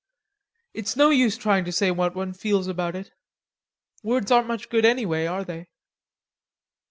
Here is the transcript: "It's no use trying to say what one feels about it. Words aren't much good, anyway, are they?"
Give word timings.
"It's 0.73 0.95
no 0.95 1.11
use 1.11 1.37
trying 1.37 1.63
to 1.65 1.71
say 1.71 1.91
what 1.91 2.15
one 2.15 2.33
feels 2.33 2.65
about 2.65 2.95
it. 2.95 3.11
Words 4.01 4.31
aren't 4.31 4.47
much 4.47 4.67
good, 4.67 4.83
anyway, 4.83 5.27
are 5.27 5.43
they?" 5.43 5.67